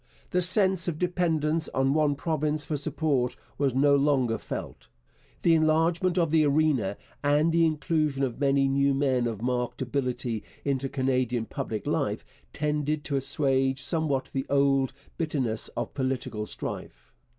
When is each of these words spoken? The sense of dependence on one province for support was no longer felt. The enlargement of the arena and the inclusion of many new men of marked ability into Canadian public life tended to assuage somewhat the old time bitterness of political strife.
The 0.31 0.41
sense 0.41 0.87
of 0.87 0.97
dependence 0.97 1.69
on 1.75 1.93
one 1.93 2.15
province 2.15 2.65
for 2.65 2.75
support 2.75 3.37
was 3.59 3.75
no 3.75 3.95
longer 3.95 4.39
felt. 4.39 4.87
The 5.43 5.53
enlargement 5.53 6.17
of 6.17 6.31
the 6.31 6.43
arena 6.43 6.97
and 7.23 7.51
the 7.51 7.67
inclusion 7.67 8.23
of 8.23 8.39
many 8.39 8.67
new 8.67 8.95
men 8.95 9.27
of 9.27 9.43
marked 9.43 9.79
ability 9.79 10.43
into 10.65 10.89
Canadian 10.89 11.45
public 11.45 11.85
life 11.85 12.25
tended 12.51 13.03
to 13.03 13.15
assuage 13.15 13.79
somewhat 13.83 14.31
the 14.33 14.47
old 14.49 14.89
time 14.89 14.97
bitterness 15.19 15.67
of 15.77 15.93
political 15.93 16.47
strife. 16.47 17.13